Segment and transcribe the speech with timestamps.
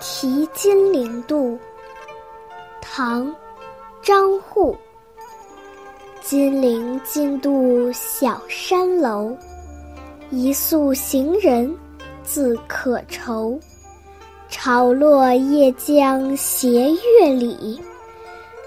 [0.00, 1.58] 题金陵渡，
[2.80, 3.26] 唐·
[4.02, 4.76] 张祜。
[6.22, 9.36] 金陵津渡小山楼，
[10.30, 11.74] 一宿行人
[12.22, 13.58] 自可愁。
[14.48, 16.90] 潮落夜江斜
[17.20, 17.82] 月里，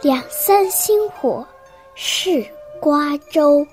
[0.02, 1.45] 两三星火
[1.95, 2.45] 是
[2.79, 3.66] 瓜洲。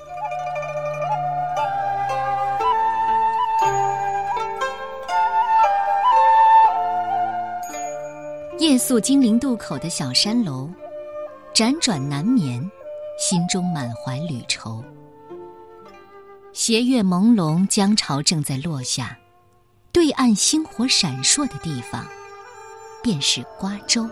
[8.69, 10.69] 夜宿金陵渡口的小山楼，
[11.55, 12.61] 辗转难眠，
[13.19, 14.85] 心中满怀旅愁。
[16.53, 19.17] 斜月朦胧，江潮正在落下，
[19.91, 22.07] 对岸星火闪烁的地方，
[23.03, 24.07] 便是瓜洲。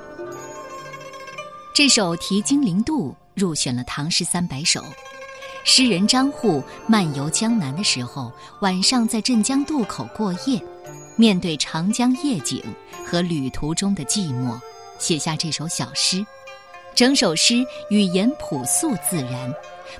[1.74, 4.80] 这首《题金陵渡》入选了《唐诗三百首》。
[5.64, 8.32] 诗人张祜漫游江南的时候，
[8.62, 10.58] 晚上在镇江渡口过夜。
[11.16, 12.62] 面对长江夜景
[13.06, 14.58] 和旅途中的寂寞，
[14.98, 16.24] 写下这首小诗。
[16.94, 17.56] 整首诗
[17.90, 19.54] 语言朴素自然，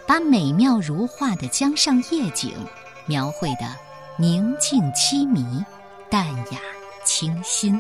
[0.07, 2.55] 把美妙如画的江上夜景
[3.05, 3.67] 描绘的
[4.19, 5.63] 宁静凄迷、
[6.09, 6.59] 淡雅
[7.05, 7.79] 清新。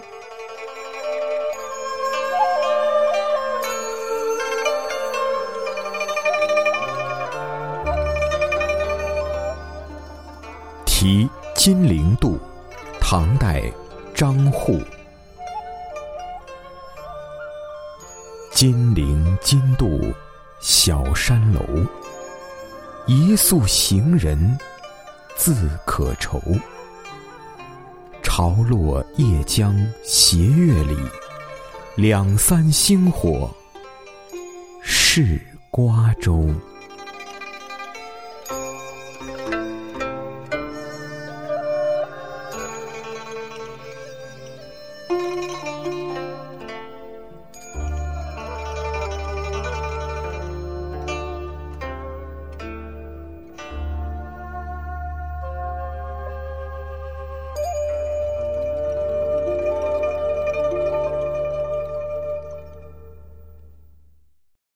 [10.85, 12.39] 题金陵渡。
[13.09, 13.63] 唐代，
[14.17, 14.85] 张祜。
[18.53, 20.13] 金陵津渡
[20.59, 21.61] 小山楼，
[23.07, 24.59] 一宿行人
[25.37, 26.43] 自可愁。
[28.25, 30.97] 潮落夜江斜月里，
[31.95, 33.49] 两三星火
[34.83, 35.41] 是
[35.71, 36.53] 瓜洲。